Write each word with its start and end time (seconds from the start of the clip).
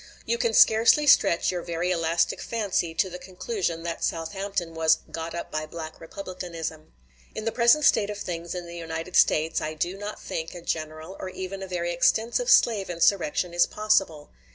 You 0.25 0.39
can 0.39 0.55
scarcely 0.55 1.05
stretch 1.05 1.51
your 1.51 1.61
very 1.61 1.91
elastic 1.91 2.41
fancy 2.41 2.95
to 2.95 3.07
the 3.07 3.19
conclusion 3.19 3.83
that 3.83 4.03
Southampton 4.03 4.73
was 4.73 4.97
"got 5.11 5.35
up 5.35 5.51
by 5.51 5.67
Black 5.67 6.01
Republicanism." 6.01 6.93
In 7.35 7.45
the 7.45 7.51
present 7.51 7.85
state 7.85 8.09
of 8.09 8.17
things 8.17 8.55
in 8.55 8.65
the 8.65 8.75
United 8.75 9.15
States, 9.15 9.61
I 9.61 9.75
do 9.75 9.95
not 9.99 10.19
think 10.19 10.55
a 10.55 10.61
general 10.63 11.15
or 11.19 11.29
even 11.29 11.61
a 11.61 11.67
very 11.67 11.93
extensive 11.93 12.49
slave 12.49 12.89
insurrection 12.89 13.53
is 13.53 13.67
possible. 13.67 14.31